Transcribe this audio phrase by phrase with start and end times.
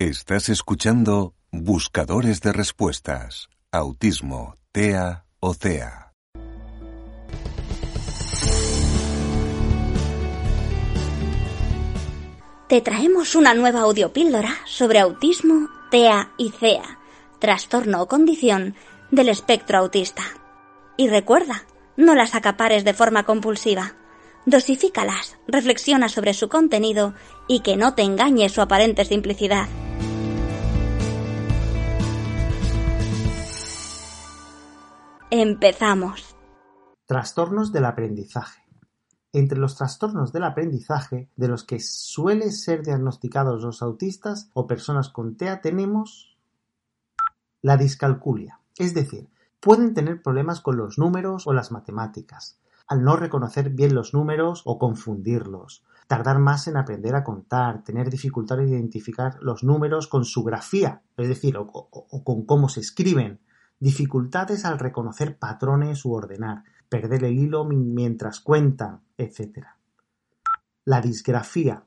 [0.00, 3.48] Estás escuchando Buscadores de Respuestas.
[3.72, 6.12] Autismo, TEA o CEA.
[12.68, 17.00] Te traemos una nueva audiopíldora sobre autismo, TEA y CEA,
[17.40, 18.76] trastorno o condición
[19.10, 20.22] del espectro autista.
[20.96, 21.64] Y recuerda,
[21.96, 23.96] no las acapares de forma compulsiva.
[24.46, 27.14] Dosifícalas, reflexiona sobre su contenido
[27.48, 29.66] y que no te engañe su aparente simplicidad.
[35.30, 36.34] Empezamos.
[37.04, 38.62] Trastornos del aprendizaje.
[39.34, 45.10] Entre los trastornos del aprendizaje de los que suelen ser diagnosticados los autistas o personas
[45.10, 46.38] con TEA tenemos
[47.60, 49.28] la discalculia, es decir,
[49.60, 54.62] pueden tener problemas con los números o las matemáticas, al no reconocer bien los números
[54.64, 60.24] o confundirlos, tardar más en aprender a contar, tener dificultad en identificar los números con
[60.24, 63.40] su grafía, es decir, o, o con cómo se escriben,
[63.80, 69.66] dificultades al reconocer patrones u ordenar, perder el hilo mientras cuentan, etc.
[70.84, 71.84] La disgrafía.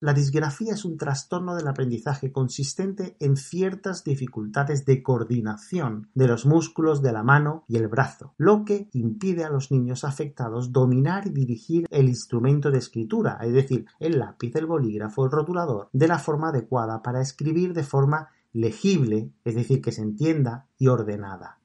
[0.00, 6.44] La disgrafía es un trastorno del aprendizaje consistente en ciertas dificultades de coordinación de los
[6.44, 11.28] músculos de la mano y el brazo, lo que impide a los niños afectados dominar
[11.28, 16.08] y dirigir el instrumento de escritura, es decir, el lápiz, el bolígrafo, el rotulador, de
[16.08, 21.58] la forma adecuada para escribir de forma legible, es decir, que se entienda, y ordenada.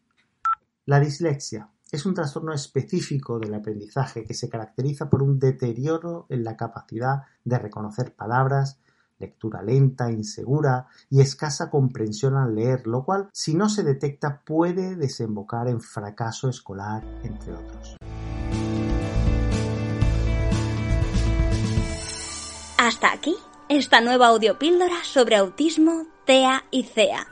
[0.86, 6.44] La dislexia es un trastorno específico del aprendizaje que se caracteriza por un deterioro en
[6.44, 8.80] la capacidad de reconocer palabras,
[9.20, 14.96] lectura lenta, insegura y escasa comprensión al leer, lo cual, si no se detecta, puede
[14.96, 17.98] desembocar en fracaso escolar, entre otros.
[22.78, 23.36] Hasta aquí
[23.70, 27.26] esta nueva audiopíldora sobre autismo, TEA y CEA.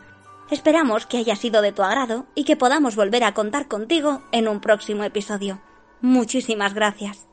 [0.50, 4.48] Esperamos que haya sido de tu agrado y que podamos volver a contar contigo en
[4.48, 5.60] un próximo episodio.
[6.00, 7.28] Muchísimas gracias.